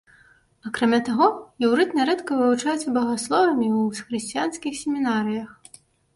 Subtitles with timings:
[0.69, 1.27] Акрамя таго,
[1.65, 5.55] іўрыт нярэдка вывучаецца багасловамі і ў хрысціянскіх семінарыях.